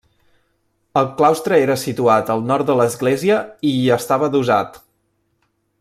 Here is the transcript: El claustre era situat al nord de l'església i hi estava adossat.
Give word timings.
El 1.01 1.09
claustre 1.19 1.59
era 1.65 1.75
situat 1.81 2.33
al 2.35 2.41
nord 2.53 2.71
de 2.71 2.77
l'església 2.81 3.37
i 3.73 3.75
hi 3.81 3.85
estava 3.97 4.31
adossat. 4.33 4.85